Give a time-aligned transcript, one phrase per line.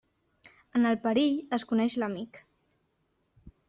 [0.79, 2.45] En el perill es coneix l'amic.